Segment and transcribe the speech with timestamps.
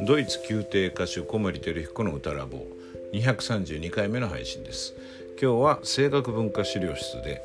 [0.00, 2.66] ドイツ宮廷歌手小森輝彦の歌ラボ
[3.14, 4.94] 232回目の配信です。
[5.40, 7.40] 今日は声楽文化資料室で、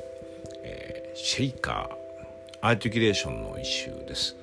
[0.62, 4.36] えー、シェイカーアーティキュレーションの一種です。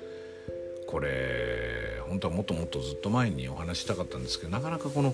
[0.87, 5.13] これ本当はもっともっとずっと前にお話したかったんですけどなかなかこの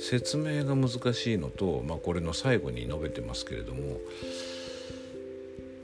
[0.00, 3.98] 説明が難しいのと、まあ、これの最後に述べてますけれども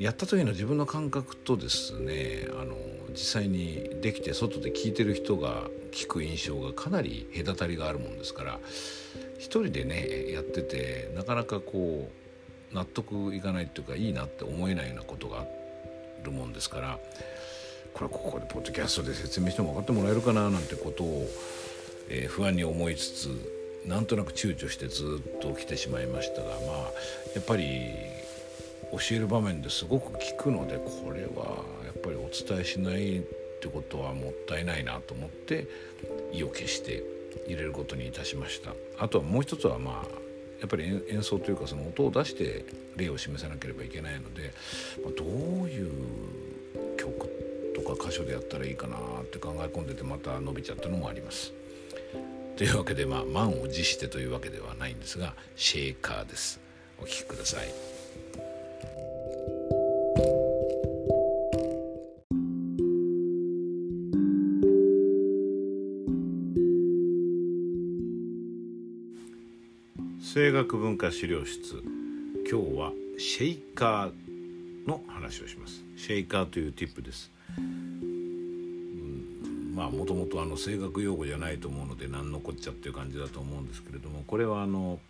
[0.00, 2.74] やった時の自分の感覚とですねあの
[3.10, 8.58] 実際にできて外で聞いてる人が聞く印象がかなり隔たりがあるもんですから
[9.38, 12.10] 一人でねやっててなかなかこ
[12.72, 15.46] う納得いかないっていうかいいなって思えないようなことがあ
[16.24, 16.98] るもんですから
[17.94, 21.26] これここでポッドキャストで説明しても分かってもらえるかななんてことを、
[22.08, 26.58] えー、不安に思いつつなんとなく躊躇してずっと来てしまいましたがまあ
[27.34, 27.90] やっぱり
[28.92, 31.64] 教える場面ですごく聞くのでこれは
[31.98, 33.22] ぱりお伝えしないっ
[33.60, 35.66] てことはもったいないなと思って
[36.32, 37.02] 意を決して
[37.46, 40.28] 入れることにいたしましたあとはもう一つはまあ
[40.60, 42.64] やっぱり演奏というかその音を出して
[42.96, 44.52] 例を示さなければいけないので、
[45.04, 47.28] まあ、どういう曲
[47.74, 51.52] とか箇所でやったらいいかなって考え込んでてまた伸びちゃったのもあります。
[52.56, 56.58] というわけでまあ満を持してというわけではないんですがシェーカーです
[57.00, 58.57] お聴きください。
[70.38, 71.82] 声楽文化資料室。
[72.48, 75.82] 今日はシェイカーの話をします。
[75.96, 85.00] シェイカーというティップです、うん、まあもともとあの声楽用語じゃないと思うので何のこっちゃっていう感じだと思うんですけれどもこれはあの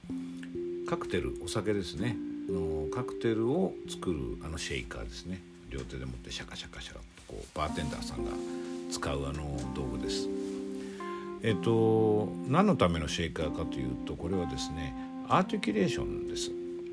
[0.89, 2.17] カクテルお酒ですね。
[2.49, 5.43] のカクテルを作るあのシェイカーですね。
[5.69, 8.31] 両手で持ってシャカシャカシャカとこうバーテンダーさんが
[8.91, 10.27] 使うあの道具です。
[11.43, 14.94] えっと何のためのシェイカーかというとこれはですね
[15.31, 16.50] アーティキュレーションです。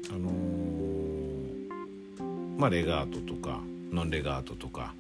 [0.09, 3.61] あのー、まあレガートとか
[3.93, 4.93] ノンレガートとか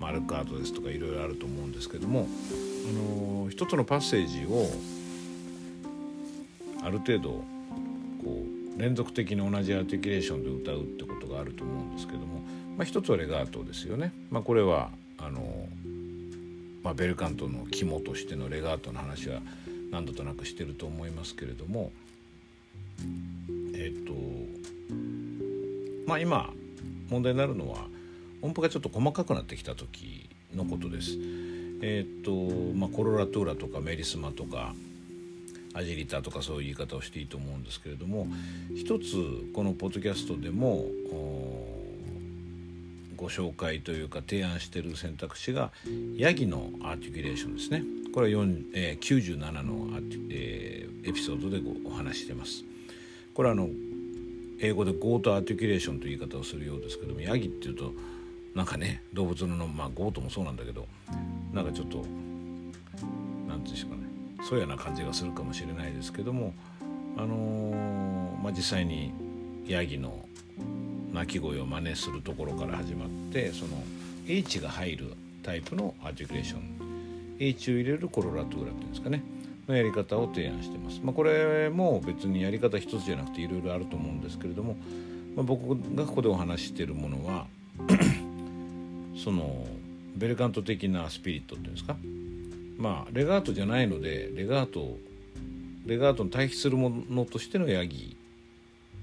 [0.00, 2.22] マルカートですとかいろいろあると思うんですけども、あ
[2.92, 4.66] のー、一つのパッセージを
[6.82, 7.44] ある程度
[8.24, 8.46] こ
[8.78, 12.40] う連続的に同じアーティキュレーションで歌うってことがあると思うんですけども、
[12.78, 14.14] まあ、一つはレガートですよね。
[14.30, 15.68] まあ、これはあの
[16.82, 19.42] まあ、ベルカントの肝としてのレガートの話は
[19.90, 21.92] 何度となくしてると思いますけれども
[23.74, 24.12] えっと
[26.06, 26.52] まあ今
[27.10, 27.86] 問題になるのは
[28.42, 31.18] 音符がちょっと細かくなってきた時のことです。
[31.82, 32.32] えっと
[32.74, 34.74] まあコロラトゥーラとかメリスマとか
[35.74, 38.26] アジリタとかそういう言い方をしていいと思うんですけれども
[38.74, 40.86] 一つこのポッドキャストでも
[43.16, 45.70] ご紹介というか提案してる選択肢が
[46.16, 47.82] ヤギのアーティキュレーションですね
[48.14, 48.44] これは、
[48.74, 49.88] えー、97の、
[50.30, 52.64] えー、エピソードでお話してます。
[53.38, 53.68] これはあの
[54.58, 57.92] 英語で goat articulation という言い方をするようですけどもヤギっていうと
[58.52, 60.88] なんかね動物のまあゴートもそうなんだけど
[61.52, 62.10] なんかちょっと何て
[63.46, 64.02] 言うんでしょうかね
[64.42, 66.52] そうやな感じがするかもしれないですけども
[67.16, 69.12] あのー、まあ、実際に
[69.68, 70.26] ヤギの
[71.12, 73.80] 鳴き声を真似するところから始まってその
[74.26, 75.12] H が入る
[75.44, 76.78] タイプのアーティキュレーション。
[77.38, 79.22] H を入れるコロラトゥーラっていうんですかね。
[79.68, 81.00] のやり方を提案してます。
[81.04, 84.76] まあ、これも別にやり方一つじゃなくていろいろあると思うんですけれども、
[85.36, 87.46] まあ、僕がここでお話してるものは
[89.22, 89.66] その
[90.16, 91.96] ベルカント的なスピリットっていうんですか？
[92.78, 94.96] まあレガートじゃないのでレガート
[95.86, 98.16] レガートに対比するものとしてのヤギ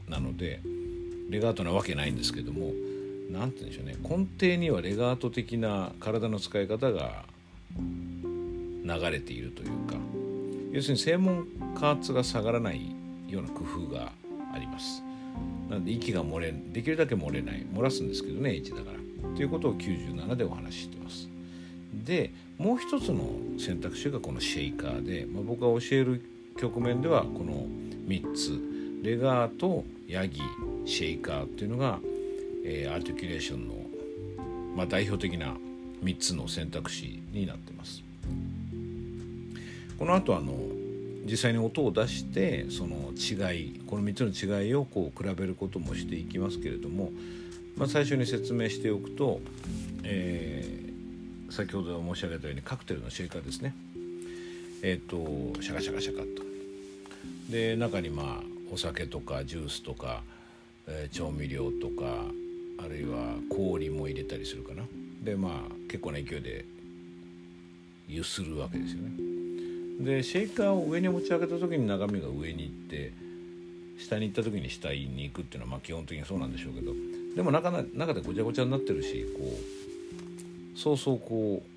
[0.10, 0.62] なので
[1.30, 2.72] レガートなわけないんですけども
[3.32, 7.26] 何て言うんでしょうね根底にはレガート的な体の使い方が
[7.78, 9.96] 流れているというか
[10.76, 11.48] 要するに正門
[11.80, 12.94] 加圧が下がらない
[13.30, 14.12] ような工夫が
[14.54, 15.02] あります。
[15.70, 19.36] なので息が漏れできるだけ漏れない漏らすんですけどね H だから。
[19.38, 21.30] ということを97でお話ししてます。
[21.94, 26.22] でもう一つの選択肢がこのシェイカーで、まあ、僕が教える
[26.58, 27.66] 局面ではこの
[28.08, 28.76] 3つ。
[29.02, 30.42] レガーとヤギ
[30.86, 32.00] シェイカーっていうのが、
[32.66, 33.76] えー、アーティキュレーションの、
[34.76, 35.56] まあ、代表的な
[36.04, 38.05] 3つの選択肢になってます。
[39.98, 40.54] この後あの
[41.26, 47.12] 実際に音を出してその違いこの3つの違いをこう比べることもしていきますけれども、
[47.78, 49.40] まあ、最初に説明しておくと、
[50.04, 53.74] えー、先ほど申し上げたようにカクテルのシェイカーですね。
[54.84, 56.46] えっ、ー、とシャカシャカシャカと。
[57.50, 60.22] で中にまあお酒とかジュースとか、
[60.88, 62.26] えー、調味料とか
[62.84, 64.84] あるいは氷も入れたりするかな。
[65.24, 66.66] でまあ結構な勢いで
[68.08, 69.35] ゆするわけですよね。
[70.00, 73.14] でシェイカーを上に持ち上げた時に中身が上に行って
[73.98, 76.92] 下に行った時に下に行くっていうのはま基本的にそうなんでしょうけど。
[77.36, 81.76] でも中中でごちゃごちゃになってるしこうそうそうこう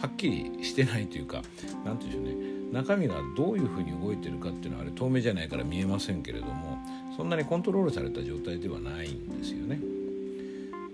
[0.00, 1.42] はっきりしてないというか
[1.84, 2.58] 何て言うんでしょうね。
[2.72, 6.78] 中身がどういうふうに動いてるかっていうのはあれ透明じゃないから見えませんけれども
[7.16, 9.80] そんなにコントロールされた状態ではないんですよね。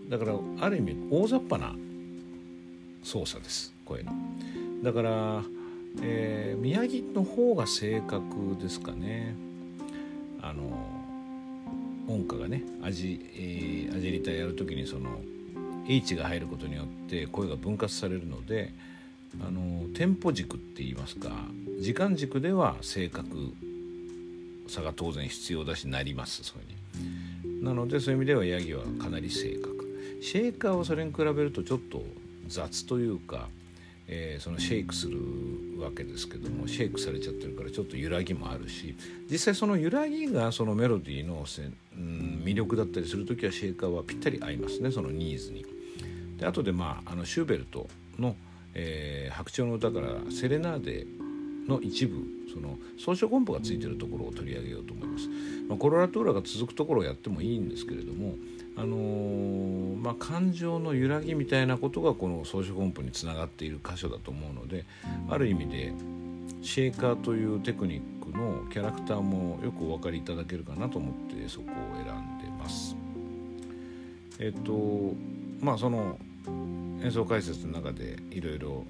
[0.09, 1.75] だからある意味大雑把な
[3.03, 4.13] 操作ですこういうの。
[4.85, 5.43] だから、
[6.03, 9.35] えー、宮城の方が正確ですかね。
[10.43, 10.63] あの
[12.07, 15.21] 音歌がねアジ,、えー、アジリタやる時にその
[15.89, 18.75] H が入ることによって声が分割されるので
[19.41, 21.31] あのテンポ軸って言いますか
[21.81, 23.55] 時間軸では正確
[24.69, 27.65] さが当然必要だしなりますそういうに。
[27.65, 30.21] なのでそういう意味ではヤギはかなり正確。
[30.21, 32.05] シェーカーはそれに比べるとちょっと
[32.49, 33.49] 雑というか、
[34.07, 35.19] えー、そのシェイクする
[35.81, 38.95] わけですけどもシェイクされちゃってるからちょっと揺らぎもあるし
[39.31, 41.67] 実際その揺らぎがそのメロディーのせ、う
[41.99, 45.65] ん、魅力だったりする時はシェイカーはぴったり合いますねそのニーズに。
[46.39, 48.37] で後でまああのシューベルトの、
[48.75, 51.07] えー、白鳥の歌からセレナーデ
[51.67, 52.23] の一部
[52.53, 55.29] その装飾音符がついてるところを取り上げようと思います。
[55.69, 58.35] まあ、コロラトーラが続くところをやってもいいんですけれども、
[58.77, 64.85] あのー、まあ、感情の揺らぎみたいなことがこの装飾音符につながっている箇所だと思うので
[65.29, 65.93] ある意味で
[66.63, 72.97] シェーカーというテクニックのキャラクターもよくお分かりいただけるかなと思ってそこを選んでます。
[74.39, 75.15] えっと
[75.61, 76.19] まあその
[77.03, 78.85] 演奏解説の中でいろいろ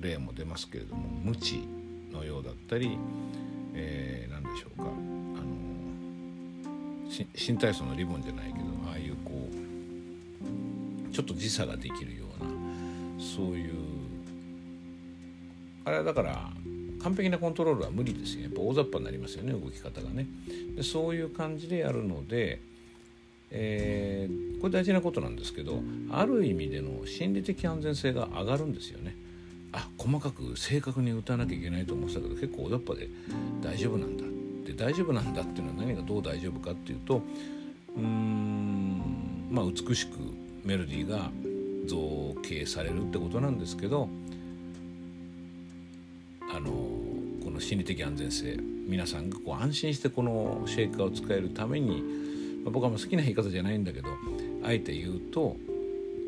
[0.00, 1.62] 例も出ますけれども無知
[2.12, 2.98] のようだったり、
[3.74, 4.84] えー、何でしょうか。
[4.84, 5.50] あの
[7.34, 12.50] 新体操のリボンじゃないけどああいうこうちょっと時差ができるような
[13.18, 13.74] そういう
[15.84, 16.50] あれはだから
[17.02, 18.42] 完璧なコントロールは無理ですよ。
[18.42, 20.26] やっぱ大雑把になりますよね動き方がね。
[20.76, 22.60] でそういう感じでやるので、
[23.50, 29.16] えー、これ大事なことなんですけどある意味での心理的安全性が上がるんですよね。
[29.72, 33.08] あ細かく正確に歌わなきゃいけないと思ってたけど結構大雑把で
[33.62, 34.24] 大丈夫なんだ。
[34.64, 37.22] で大丈夫なんだっていうのは何がどう大丈夫かっていうと
[37.96, 40.18] うんまあ美しく
[40.64, 41.30] メロディーが
[41.86, 44.08] 造形されるってことなんですけど
[46.54, 46.70] あの
[47.42, 52.02] この心理的安全性皆さんがこう安心してこのシェイカーを使えるために、
[52.64, 54.08] まあ、僕は好きな言い方じゃないんだけど
[54.62, 55.56] あえて言うと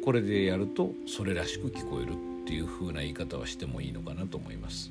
[0.05, 4.91] これでやるとそれらしく聞こえるっていう風な言い方はしてもいいのかなと思います。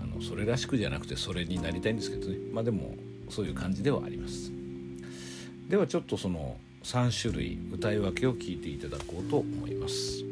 [0.00, 2.38] あのそれらしくじゃなくてそれになりたいんですけどね。
[2.52, 2.94] まあでも
[3.28, 4.50] そういう感じではあります。
[5.68, 10.24] ではちょっとその3種類歌い分けを聞いていただこうと思います。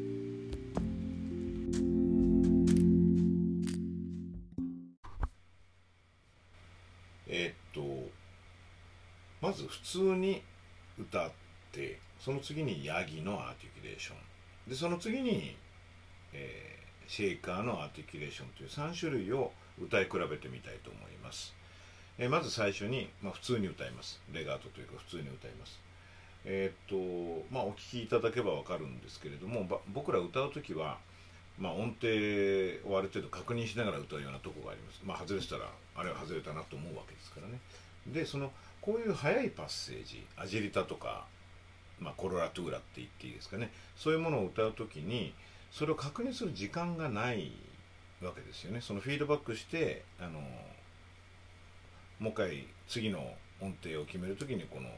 [7.28, 7.82] えっと
[9.42, 10.42] まず普通に
[10.98, 11.30] 歌っ
[11.72, 14.16] てその次にヤギのアーティキュレーション。
[14.70, 15.56] でその次に
[16.36, 21.54] えー、シェイカーのアーティキュレーションという3種類を歌い比べてみたいと思います、
[22.18, 25.80] えー、まず最初に、まあ、普通に歌いますレガートというか普通に歌います
[26.44, 30.98] えー、っとまあお聴きいただけば分かるんですけれども僕ら歌う時は
[31.58, 32.08] まあ、音程
[32.84, 35.00] をある程度確認しながら歌うようなとこがあります。
[35.04, 37.58] まあ、外れてたら、あれは外れたなと思うわけですからね。
[38.06, 41.24] で、その、こういう速いパッセージ、アジリタとか、
[41.98, 43.72] まあ、コロラトゥーラって言っていいですかね。
[43.96, 45.32] そういうものを歌う時に、
[45.76, 47.52] それを確認する時間がない
[48.22, 48.80] わけですよね。
[48.80, 50.40] そのフィードバックしてあの
[52.18, 53.18] もう一回次の
[53.60, 54.88] 音程を決める時にこの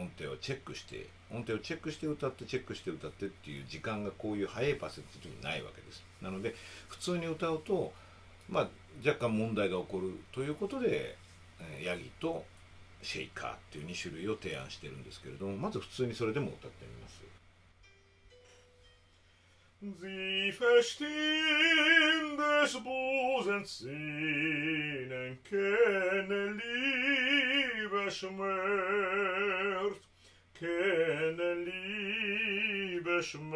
[0.00, 6.04] 音程をチェックして音程をチェックして歌ってチェックして歌ってっていう時間がこういう速いパスっていうにないわけです。
[6.22, 6.54] なので
[6.86, 7.92] 普通に歌うと
[8.48, 8.68] まあ
[9.04, 11.18] 若干問題が起こるということで
[11.82, 12.44] ヤギと
[13.02, 17.29] シェイカーっていう2種類を提案してるんですけれどもまず普通にそれでも歌ってみます。
[19.82, 29.96] Sie verstehen des Busen Sinnen, kennen Liebe Schmerz,
[30.52, 33.48] kennen Liebe Schmerz.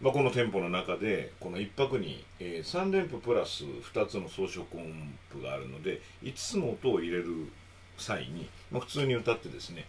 [0.03, 7.47] まあ、この店舗の中でこの1拍に、えー、3連符プラス2つの装飾音符があるので5つの音を入れる
[7.97, 9.85] 際に、まあ、普通に歌ってですね、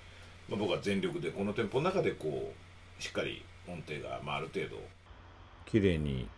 [0.49, 2.52] まあ、僕は全力でこのテンポの中でこ
[2.99, 4.76] うしっかり音程が、まあ、ある程度
[5.66, 6.28] 綺麗に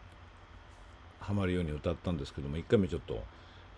[1.21, 3.23] はまるように歌ったんですけども1回目ちょっと、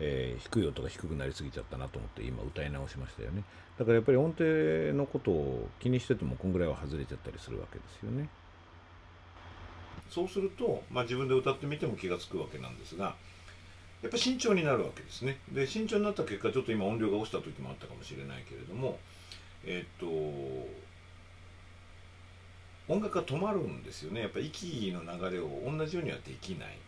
[0.00, 3.42] えー、低い音が低くなりすぎちゃったなと思って今歌い直しましたよね。
[3.78, 4.44] だからやっぱり音程
[4.96, 8.28] のことを気にしててもこんぐらいは外れちゃったりするわけですよね。
[10.10, 13.14] そうすると、まあ、自分で歌ってみても気が付くわけなんですが
[14.00, 15.38] やっぱ慎重になるわけですね。
[15.52, 18.98] で慎重になった結果ちょっと今音量が落ちた時もあったかもしれないけれども
[19.64, 20.06] えっと
[22.90, 24.22] 音楽が止まるんですよね。
[24.22, 26.78] やっぱ息の流れを同じようにはできない。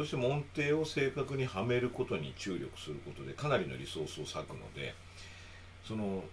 [0.00, 4.94] どうしても音程を正確にはめることに注力することでかなりのリソースを割くので
[5.84, 6.24] その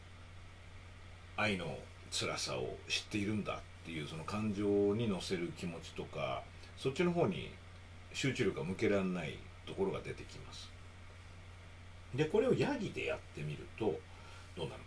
[1.35, 1.77] 愛の
[2.09, 4.63] 辛さを知っているんだっていうその感情
[4.95, 6.43] に乗せる気持ちとか
[6.77, 7.51] そっちの方に
[8.13, 10.71] 集中力が向けられないところが出てきます。
[12.15, 13.99] でこれをヤギでやってみると
[14.55, 14.86] どうなるか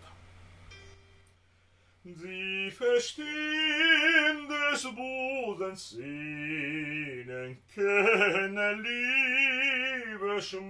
[2.03, 10.63] Die verstehen des Bodens ihnen keine Liebe Schmerz,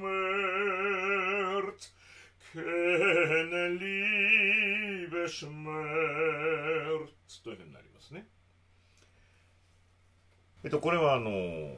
[2.52, 7.12] keine Liebe Schmerz.
[7.44, 8.26] というふうになりますね。
[10.64, 11.76] えっと、これはあの、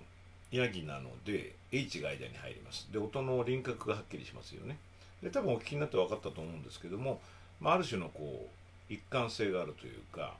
[0.51, 2.91] ヤギなので H が間に入ります。
[2.91, 4.79] で音の輪郭がはっきりしますよね。
[5.23, 7.21] で多分お聞きになって分かったと思うんですけども、
[7.61, 8.62] まあ、ある種のこう
[8.93, 10.35] 一貫性があるというか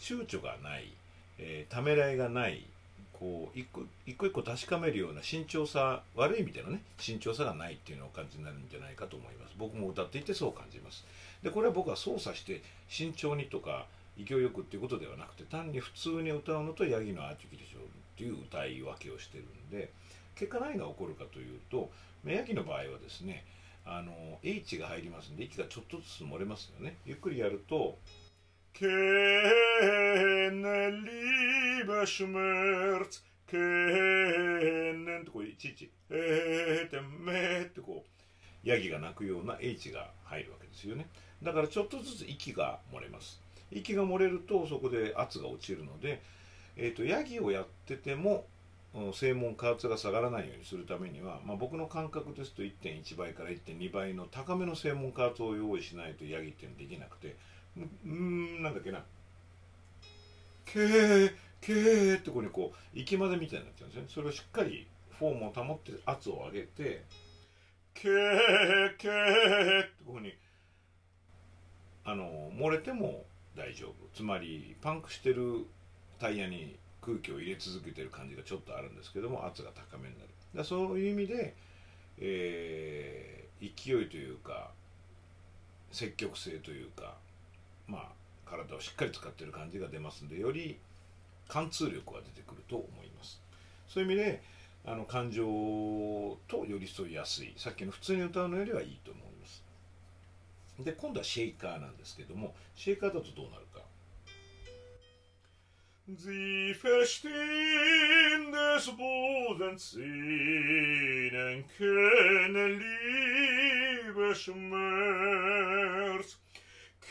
[0.00, 0.92] 躊躇がない、
[1.38, 2.64] えー、ためらいがない
[3.12, 9.54] こう一個一個確かめるような慎重さ悪い意味でのね慎重さがないっていうのを感じになるんじゃないかと思います。
[9.56, 11.04] 僕も歌っていてそう感じます。
[11.40, 13.86] でこれは僕は操作して慎重にとか
[14.18, 17.84] 勢いよくっていうことではなくて単に普通に歌うのとヤギのアーティキュレーションっ
[18.16, 19.90] ていう歌い分けをしてるんで
[20.34, 21.90] 結果何が起こるかというと
[22.26, 23.44] ヤギの場合はですね
[23.84, 26.96] あの H が入りますんで息がちょっとずつ漏れますよね。
[27.04, 27.98] ゆっくりやると
[28.72, 30.90] 「ケーネ
[31.80, 41.08] リバシュメルツケーネン」とこういちいち「えーてめー」ってこうヤギが鳴くような H が入るわけですよね。
[41.42, 43.40] だからちょっとずつ息が漏れます。
[43.70, 46.22] 息が漏れるとそこで圧が落ちるので
[46.76, 48.46] えーと、ヤギをやってても
[49.14, 57.36] 正門加圧が下がらないようにするためには、まあ、僕の感覚ですと1.1倍から1.2倍の高めの正門加圧を用意しないとヤギっていうのできなくて
[57.76, 59.02] うんなんだっけな。
[60.64, 64.06] ケーケーってここにこう息混ぜみたいになっちゃうんですね。
[64.08, 64.86] それをしっかり
[65.18, 67.04] フォームを保って圧を上げて
[67.94, 70.34] ケーケーってここに
[72.04, 73.24] あの漏れても
[73.56, 73.94] 大丈夫。
[74.14, 75.66] つまりパンクしてる
[76.18, 80.28] タイヤに空気を入れ続けてる感じがちょっとあるんですけども圧が高めになる。
[80.54, 81.54] だそういう意味で、
[82.18, 84.70] えー、勢いというか
[85.90, 87.14] 積極性というか
[87.88, 88.08] まあ
[88.46, 90.78] 体をしっかり使ってる感じが出ますんでより
[91.48, 93.40] 貫通力が出てくると思います。
[93.88, 94.42] そういう意味で
[94.84, 95.44] あの感情
[96.48, 97.52] と寄り添いやすい。
[97.56, 99.62] さっきの普通に歌うのよりはいいと思います。
[100.80, 103.71] で今度はシェイカーなんですけどもシェイカーだとどうなるか。
[106.08, 114.68] Sie verstehen des Bodens ihnen keine Liebe Schmerz,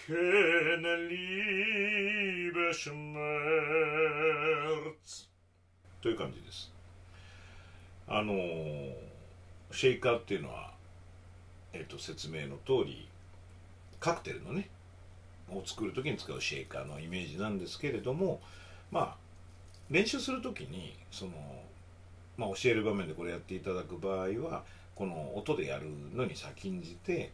[0.05, 2.91] keine Liebe Schmerz
[6.01, 6.73] という感じです。
[8.09, 8.33] あの
[9.71, 10.73] シェイカーっていうのは、
[11.71, 13.07] えっと、説明の通り
[14.01, 14.67] カクテルのね
[15.49, 18.41] を作る時に使うシェイカーのイメージなんですけれども
[18.91, 19.15] まあ
[19.89, 21.31] 練習する時にその、
[22.37, 24.63] まあ、教える場面でこれやっていただく場合は
[24.95, 27.31] この音でやるのに先んじて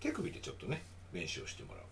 [0.00, 0.82] 手首でちょっとね
[1.12, 1.82] 練習をしてもらう。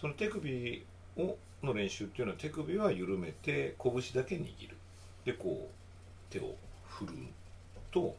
[0.00, 0.84] その手首
[1.16, 4.76] をの練習っていうのは手首は緩めて拳だけ握る。
[5.24, 6.54] でこう手を
[6.88, 7.12] 振る
[7.90, 8.14] と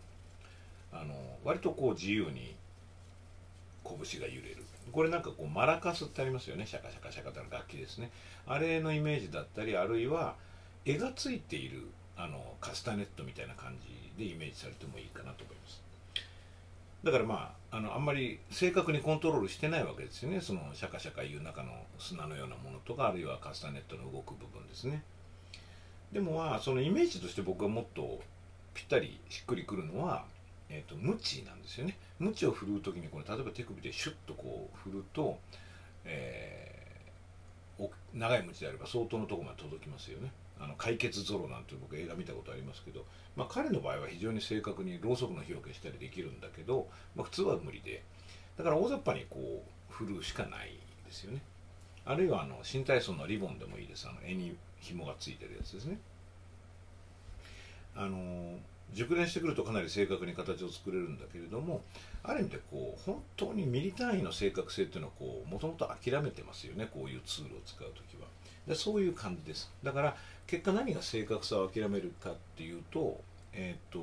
[0.92, 2.56] あの割とこう自由に
[3.84, 4.67] 拳が揺れる。
[4.92, 6.66] これなんかこうマラカスってありますよね。
[6.66, 8.12] シャカシャカシャカって楽器ですね。
[8.46, 10.36] あれのイメージだったりあるいは
[10.86, 13.76] 絵がついているあのカスタネットみたいな感
[14.18, 15.82] じでイメージされてもいいかなと思います。
[17.04, 20.42] だからまああのあんまり正確にコントロールしてないわけですよね。
[20.42, 25.04] そのシャカシャカいう中の砂のようなものとかあるいはカスタネットの動く部分ですね。
[26.12, 28.20] でもまあそのイメージとして僕はもっと
[28.74, 30.26] ぴったりしっくりくるのは
[30.70, 31.98] えーと、ムチなんですよね。
[32.20, 35.40] ムチを振るう時にこれ例えば手首でシュッとこう振ると、
[36.06, 40.32] えー、長いムチであれば相当のとこまで届きますよね。
[40.60, 43.06] あの解決ゾロなんて僕映画見たことありますけど、
[43.36, 48.02] まあ、彼の場合は非常に正確にろうそくの火を消したりできるんだけど、まあ、普通は無理で。
[48.58, 50.72] だから大雑把にこう振るしかない
[51.06, 51.42] ですよね。
[52.06, 54.08] あるいはあの新体操のリボンでもいいです。
[54.10, 56.00] あの絵に紐がついてるやつですね。
[57.96, 58.58] あの
[58.94, 61.82] 熟練してくるとかなり正確に形を作れるんだけれども
[62.24, 65.14] ある意味でこう本当にミリ単位の正確性っていうのは
[65.50, 68.28] もともと諦めてますよねこういうツールを使う時は。
[68.68, 69.72] でそういう感じです。
[69.82, 73.22] だから結果何が正確さを諦めるかっていうと
[73.54, 74.00] えっ、と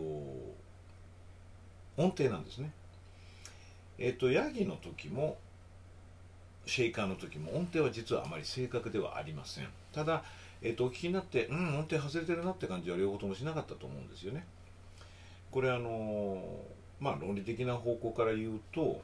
[1.97, 2.73] 音程なんですね。
[3.99, 5.37] えっ、とヤギの時も
[6.67, 9.69] シェイカーの時も音程は実はあまり正確ではありません。
[9.93, 10.25] ただ、
[10.63, 14.45] えーと、お聞きになってうん音程外れてるなって感じは両方ともしなかったと思うんですよね。
[15.55, 16.43] これあの
[16.99, 19.01] まあ論理的な方向から言うと、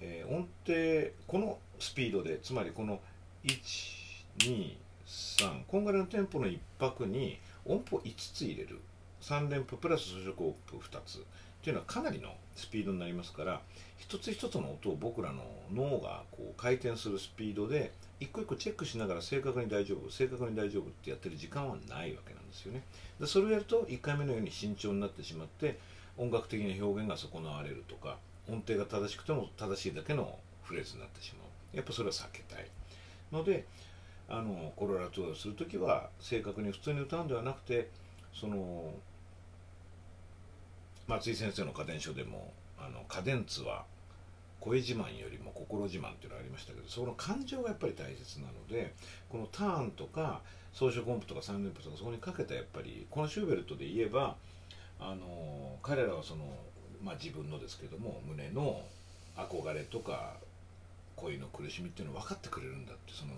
[0.00, 2.98] えー、音程このスピードでつまりこの
[3.44, 8.80] 123こんぐらいのテンポの1拍に音符を5つ入れる。
[9.20, 11.18] 3連符プラス装飾音符2つ。
[11.18, 11.22] っ
[11.62, 13.60] ていうのはかなりのスピードになりますから
[13.98, 15.42] 一つ一つの音を僕らの
[15.74, 22.82] 脳がこう回転するスピードで一個一個チェックしながら正確に大丈夫正確に大丈夫ってやってる時間はないわけなんですよね。
[23.20, 25.78] でそれをやると1回目のように慎重になってしまって
[26.16, 28.16] 音楽的な表現が損なわれるとか
[28.48, 31.76] 音程が正しくても正しいだけのフレーズになってしまう。
[31.76, 32.66] やっぱそれは避けたい。
[33.32, 33.66] ので
[34.28, 37.90] あのコロラトゥアをする時は正確に普通に歌うんではなくて
[38.32, 38.94] その
[41.06, 43.84] 松井先生の家電書でもあの家電図は
[44.60, 48.94] 声自慢よりも心自慢っていうのがありましたけどその感情がやっぱり大切なので
[49.28, 50.40] このターンとか
[50.72, 54.36] 装飾音符とか三連符とかそこにかけたやっぱりこのシューベルトで言えば
[54.98, 56.44] あの彼らはその、
[57.02, 58.82] まあ、自分のですけども胸の
[59.36, 60.34] 憧れとか
[61.16, 63.32] 恋の苦しみっていうのを分かってくれるんだってその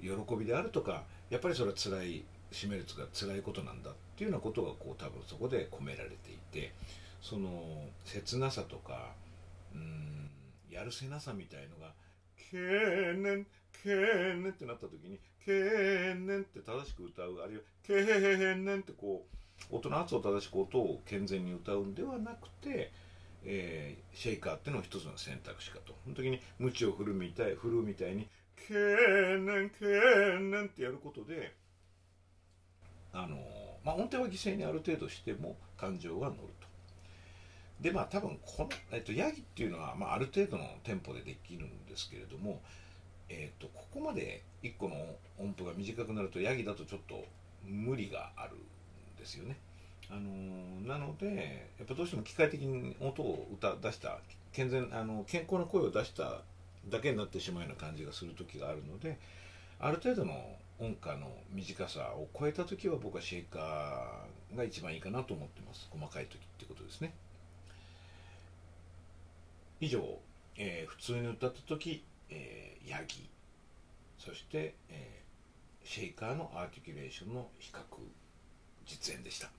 [0.00, 6.72] 喜びであるとかやっぱりそれは辛い死滅が辛いことなんだっていうようなことがこう多分そこで込められていて
[7.22, 7.50] その
[8.04, 9.12] 切なさとか
[9.74, 10.30] うん
[10.70, 11.92] やるせなさみたいのが
[12.50, 13.46] 「けーねん
[13.82, 19.26] けーねん」ってなった時に「けーねん」って正しく歌うあるいは「けーねん」ってこ
[19.70, 22.92] う音の圧を正しく音を健全に歌うんではなくて、
[23.44, 31.54] えー、シェイカーっていうのは一つの選択肢かとその時に鞭を振るみたい振るみたいに「けーねんけーねん」ってやることで
[33.12, 33.36] あの
[33.84, 36.71] まあ音程は犠牲にある程度しても感情が乗ると。
[37.82, 42.60] でまあ多分この、えっと、ヤギっていうのは、まあ、ある程度のテンポでできるんですけれども、
[43.28, 44.94] えっと、ここまで1個の
[45.38, 47.24] 音符が短くなるとヤギだとちょっと
[47.64, 48.58] 無理があるん
[49.18, 49.56] ですよね。
[50.10, 54.18] あのなのでやっぱどうしても機械的に音を歌出した
[54.52, 56.42] 健全あの健康な声を出した
[56.88, 59.18] だけになってしまうような感じがする時があるので
[59.80, 60.34] ある程度の
[60.78, 67.14] 音階の短さを超えた時は僕はシェイカーが一番いいかなと思ってます細かい時ってことですね
[69.82, 70.00] 以上、
[70.56, 73.28] えー、普通に歌った時、えー、ヤギ
[74.16, 77.80] そして、えー、シェイカーのアーティキュレーションの比較
[78.86, 79.50] 実演でした。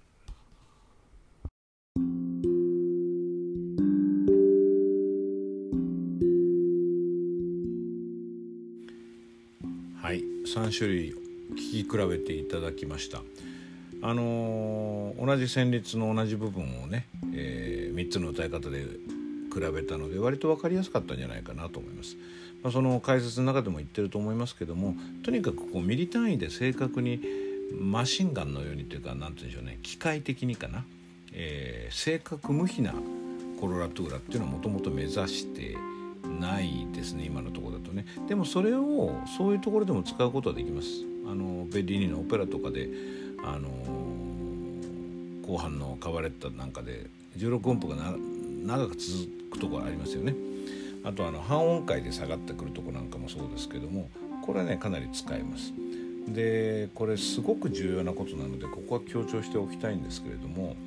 [10.02, 11.14] はい3種類
[11.52, 13.22] 聞き比べていただきました。
[14.02, 18.86] あのー、同じ旋律の同じ部分をね、えー、3つの歌い方で
[19.54, 22.16] 比べたので割と分かりやすかったんじゃないかなと思います。
[22.64, 27.20] まあ、その解説の中でも言ってると思いますけどもとにかくこうミリ単位で正確に
[27.78, 30.86] マシンガンのようにというか何て言うんでしょうね機械的にかな、
[31.34, 32.94] えー、正確無比な
[33.60, 35.76] コロラトゥーラっていうのはもともと目指して
[36.40, 40.88] ないですね今のところだとねでもそれをそういうところでも使うことはできます
[41.30, 42.90] あのベリーニのオペラとかで
[43.44, 43.70] あの
[45.46, 47.96] 後半のカバレッタなんかで16音符が
[48.64, 50.36] 長く続くところありますよね。
[51.04, 54.10] あとあの半音階で下がってくるとこなんかもそうですけども
[54.42, 55.74] これはねかなり使えます。
[56.28, 60.78] でこれすごく重要なことなのでここは強調しておきたいんですけれども、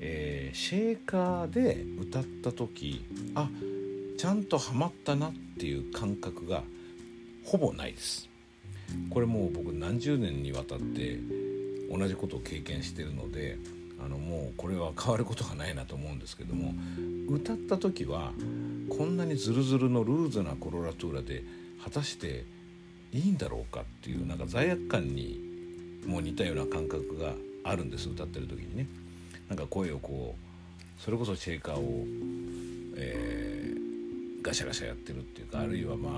[0.00, 3.04] えー、シェーカーで歌った時
[3.36, 3.48] あ
[4.16, 6.64] ちゃんとハマったなっていう感覚が
[7.44, 8.28] ほぼないです。
[9.10, 11.18] これもう僕何十年にわたって
[11.90, 13.58] 同じことを経験してるので
[14.04, 16.72] あのもうこれは変わることがないなと思うんですけども
[17.28, 18.32] 歌った時は
[18.96, 21.42] こんなにズルズルのルーズなコロラトゥーラで
[21.82, 22.44] 果たして
[23.12, 25.40] いいんだろうかっていうなんか罪悪感に
[26.06, 27.32] もう似たような感覚が
[27.64, 28.86] あるんです歌ってる時にね。
[29.48, 32.04] なんか声をこうそれこそシェイカーを、
[32.96, 36.12] えー、ガシャガシャやってるっていうかあるいはまあ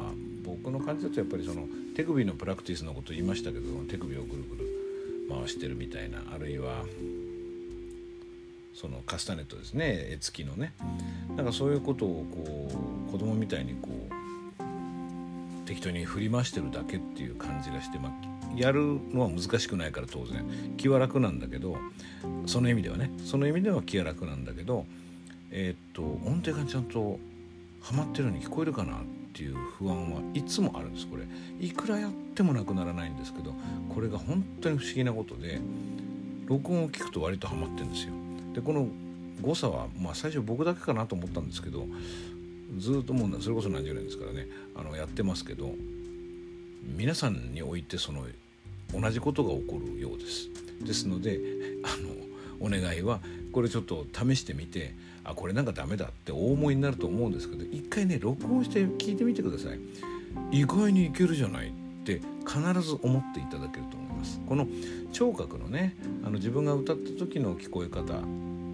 [0.45, 4.67] 僕の感じだとやっぱりその手首のプラクティスのこと言いましたけど手首をぐるぐる
[5.31, 6.85] 回してるみたいなあるいは
[8.81, 10.07] そのカスタネットですね。
[10.11, 10.73] 絵付きのね。
[11.37, 12.71] なんかそういうことをこ
[13.09, 18.13] う子供みたいにこう適当に振り回してるだけっていう感じがして、まあ、
[18.57, 20.47] やるのは難しくないから当然。
[20.79, 21.77] 気は楽なんだけど
[22.47, 23.11] その意味ではね。
[23.27, 24.87] その意味では気は楽なんだけど
[25.51, 27.19] えー、っと音程がちゃんと
[27.83, 28.99] はまってるように聞こえるかなっ
[29.35, 31.25] ていう不安はいつもあるんですこれ。
[31.61, 33.53] いくらやってもなくならないんですけど
[33.95, 35.61] これが本当に不思議なことで
[36.47, 38.15] 録音を聞くと割とハマってるんですよ。
[38.55, 38.89] でこの
[39.41, 41.87] 誤差は、まあ、最初僕だけかなと思ったんですけど
[42.79, 45.71] ずっともうそれこそ何十年ですからねあのやってますけど
[46.97, 48.25] 皆さんにおいてその
[48.93, 50.49] 同じことが起こるようです。
[50.85, 51.39] ですので
[51.85, 51.97] あ
[52.61, 53.21] のお願いは
[53.53, 59.79] これちょっと試してみてあこれなんかダメだって大思いになると思うんですけど一回ね録音して聞いてみてください。
[60.53, 64.41] 意外にいけるじゃないって必ず思っていただけると思います。
[64.47, 64.67] この
[65.13, 68.15] 聴覚のねあの自分が歌った時の聞こえ方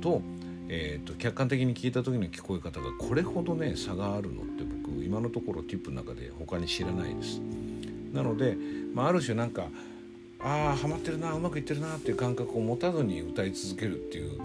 [0.00, 0.22] と,、
[0.68, 7.40] えーと、客観的に聞いた時の聞こえ方がこれほどね差があるのって僕今のところティップの中で他に知らないです。
[8.12, 8.56] なので、
[8.94, 9.68] まあ、ある種なんか
[10.38, 14.40] ああハマってるなうまくいってるなっていう感覚を持たずに歌い続けるっていう、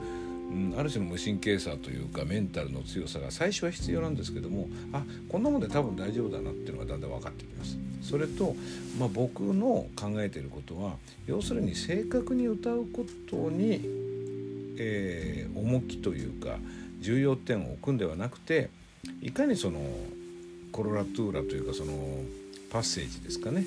[0.52, 7.78] うん、ある種の無神経さというかメンタルの強さが最初は必要なんですけどもあこんなもんで多分大丈夫だなっていうのがだんだん分かってきます。
[8.02, 8.56] それと、
[9.00, 10.94] まあ、僕の考えていることは
[11.28, 13.82] 要するに正確に歌うことに、
[14.78, 16.58] えー、重きというか
[17.00, 18.70] 重要点を置くんではなくて
[19.22, 19.80] いかにその
[20.72, 21.94] コロラトゥーラというかその
[22.72, 23.66] パッセージですかね、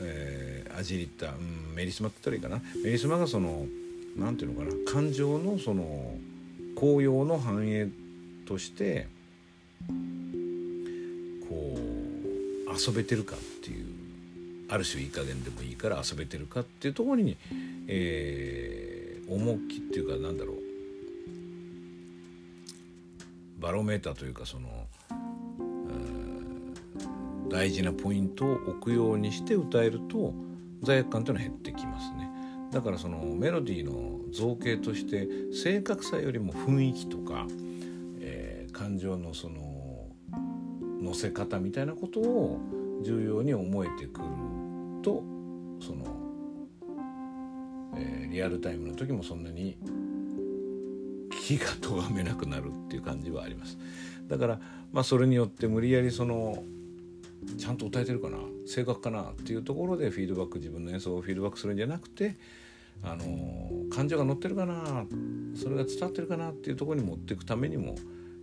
[0.00, 1.34] えー、アジリッタ、う
[1.72, 2.82] ん、メリスマって言ったらいいかな。
[2.84, 3.66] メリスマがその
[4.16, 4.92] 何て言うのかな。
[4.92, 6.14] 感情のその
[6.76, 7.88] 紅葉の反映
[8.46, 9.08] として
[11.48, 13.34] こう遊べてるか。
[14.70, 17.36] ある種いい加減でもいいから遊べてるかっていうところに、
[17.88, 20.56] えー、重きっていうかなんだろう。
[23.60, 24.86] バロメーターというかその
[27.50, 30.32] 大事なポイントを置くようにして歌えると
[30.82, 32.30] 罪悪感というのは減ってきますね。
[32.72, 37.46] だからそのメロディーの造形として正確さよりも雰囲気とか、
[38.20, 40.06] えー、感情のその
[41.02, 42.60] 乗せ方みたいなことを
[43.02, 44.28] 重要に思えてくる
[45.02, 45.22] と
[45.80, 46.04] その、
[47.96, 49.76] えー、リアルタイムの時もそんなに
[51.30, 53.78] 気が咎めなくなるっていう感じはあります。
[54.28, 54.60] だから
[54.92, 56.62] まあそれによって無理やりその
[57.58, 62.36] ちゃんと歌えてるかな正確かなっていうところでフィードバック自分の演奏をフィードバックするんじゃなくて
[63.02, 65.06] あの感情が乗ってるかな
[65.54, 67.96] それが伝わってるかなっていうところに持っていくためにも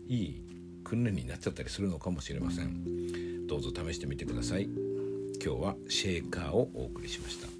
[0.07, 0.41] いい
[0.83, 3.45] 訓練になっちゃったりするのかもしれません。
[3.45, 4.86] どうぞ試してみてください。
[5.47, 7.56] 今日はシェーカーをお送りしました。